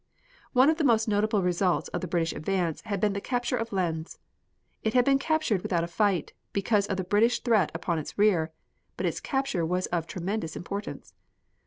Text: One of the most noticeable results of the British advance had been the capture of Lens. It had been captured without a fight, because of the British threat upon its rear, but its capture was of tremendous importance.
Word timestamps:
One 0.53 0.71
of 0.71 0.77
the 0.77 0.83
most 0.83 1.07
noticeable 1.07 1.43
results 1.43 1.87
of 1.89 2.01
the 2.01 2.07
British 2.07 2.33
advance 2.33 2.81
had 2.85 2.99
been 2.99 3.13
the 3.13 3.21
capture 3.21 3.55
of 3.55 3.71
Lens. 3.71 4.17
It 4.81 4.95
had 4.95 5.05
been 5.05 5.19
captured 5.19 5.61
without 5.61 5.83
a 5.83 5.87
fight, 5.87 6.33
because 6.53 6.87
of 6.87 6.97
the 6.97 7.03
British 7.03 7.41
threat 7.41 7.69
upon 7.75 7.99
its 7.99 8.17
rear, 8.17 8.51
but 8.97 9.05
its 9.05 9.19
capture 9.19 9.63
was 9.63 9.85
of 9.85 10.07
tremendous 10.07 10.55
importance. 10.55 11.13